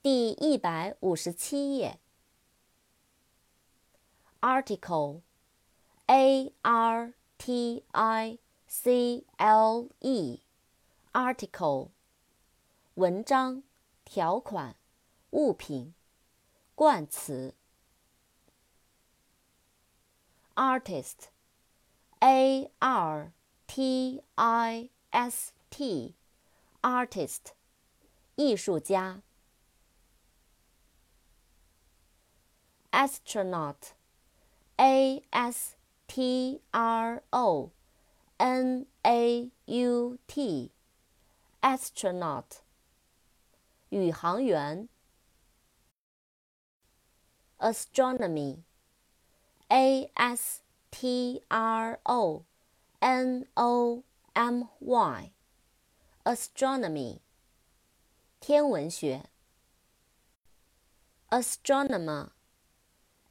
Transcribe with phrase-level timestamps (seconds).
[0.00, 1.98] 第一百五十七页。
[4.40, 5.22] article,
[6.06, 8.38] a r t i
[8.68, 10.40] c l e,
[11.12, 11.88] article,
[12.94, 13.64] 文章、
[14.04, 14.76] 条款、
[15.32, 15.92] 物品、
[16.76, 17.56] 冠词。
[20.54, 21.30] artist,
[22.20, 23.32] a r
[23.66, 26.14] t i s t,
[26.82, 27.40] artist,
[28.36, 29.22] 艺术家。
[32.92, 33.94] astronaut,
[34.78, 35.76] a s
[36.08, 37.72] t r o
[38.38, 40.70] n a u t,
[41.62, 42.60] astronaut，
[43.90, 44.88] 宇航员。
[47.60, 48.62] astronomy,
[49.70, 52.44] a s t r o A S T R O
[53.02, 55.32] N O M Y.
[56.24, 57.20] Astronomer.